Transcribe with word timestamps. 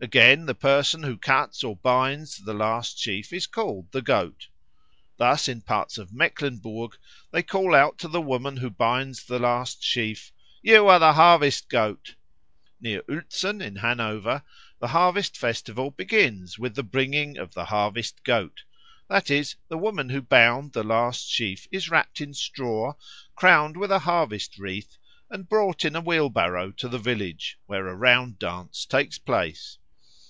Again, 0.00 0.44
the 0.44 0.54
person 0.54 1.02
who 1.02 1.16
cuts 1.16 1.64
or 1.64 1.76
binds 1.76 2.36
the 2.36 2.52
last 2.52 2.98
sheaf 2.98 3.32
is 3.32 3.46
called 3.46 3.90
the 3.90 4.02
Goat. 4.02 4.48
Thus, 5.16 5.48
in 5.48 5.62
parts 5.62 5.96
of 5.96 6.12
Mecklenburg 6.12 6.98
they 7.30 7.42
call 7.42 7.74
out 7.74 7.96
to 8.00 8.08
the 8.08 8.20
woman 8.20 8.58
who 8.58 8.68
binds 8.68 9.24
the 9.24 9.38
last 9.38 9.82
sheaf, 9.82 10.30
"You 10.60 10.88
are 10.88 10.98
the 10.98 11.14
Harvest 11.14 11.70
goat." 11.70 12.16
Near 12.82 13.00
Uelzen, 13.08 13.62
in 13.62 13.76
Hanover, 13.76 14.42
the 14.78 14.88
harvest 14.88 15.38
festival 15.38 15.90
begins 15.90 16.58
with 16.58 16.74
"the 16.74 16.82
bringing 16.82 17.38
of 17.38 17.54
the 17.54 17.64
Harvest 17.66 18.22
goat"; 18.24 18.64
that 19.08 19.30
is, 19.30 19.56
the 19.68 19.78
woman 19.78 20.10
who 20.10 20.20
bound 20.20 20.74
the 20.74 20.84
last 20.84 21.30
sheaf 21.30 21.66
is 21.70 21.88
wrapt 21.88 22.20
in 22.20 22.34
straw, 22.34 22.92
crowned 23.36 23.78
with 23.78 23.90
a 23.90 24.00
harvest 24.00 24.58
wreath, 24.58 24.98
and 25.30 25.48
brought 25.48 25.82
in 25.82 25.96
a 25.96 26.02
wheel 26.02 26.28
barrow 26.28 26.70
to 26.72 26.88
the 26.90 26.98
village, 26.98 27.58
where 27.64 27.88
a 27.88 27.94
round 27.96 28.38
dance 28.38 28.84
takes 28.84 29.16
place. 29.16 29.78